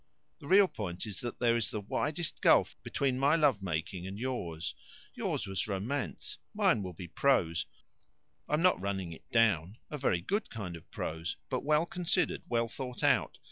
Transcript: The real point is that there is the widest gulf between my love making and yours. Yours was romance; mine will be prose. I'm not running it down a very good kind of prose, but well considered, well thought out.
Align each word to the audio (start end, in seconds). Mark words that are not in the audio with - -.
The 0.39 0.47
real 0.47 0.67
point 0.67 1.05
is 1.05 1.19
that 1.19 1.37
there 1.37 1.55
is 1.55 1.69
the 1.69 1.79
widest 1.79 2.41
gulf 2.41 2.75
between 2.81 3.19
my 3.19 3.35
love 3.35 3.61
making 3.61 4.07
and 4.07 4.17
yours. 4.17 4.73
Yours 5.13 5.45
was 5.45 5.67
romance; 5.67 6.39
mine 6.55 6.81
will 6.81 6.93
be 6.93 7.07
prose. 7.07 7.67
I'm 8.49 8.63
not 8.63 8.81
running 8.81 9.11
it 9.13 9.29
down 9.31 9.77
a 9.91 9.99
very 9.99 10.19
good 10.21 10.49
kind 10.49 10.75
of 10.75 10.89
prose, 10.89 11.35
but 11.51 11.63
well 11.63 11.85
considered, 11.85 12.41
well 12.49 12.67
thought 12.67 13.03
out. 13.03 13.37